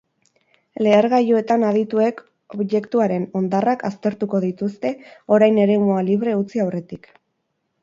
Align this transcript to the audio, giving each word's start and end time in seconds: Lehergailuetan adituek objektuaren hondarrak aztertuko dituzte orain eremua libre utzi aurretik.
Lehergailuetan 0.85 1.65
adituek 1.71 2.23
objektuaren 2.57 3.27
hondarrak 3.41 3.85
aztertuko 3.91 4.41
dituzte 4.47 4.93
orain 5.37 5.63
eremua 5.67 6.01
libre 6.11 6.37
utzi 6.43 6.67
aurretik. 6.67 7.09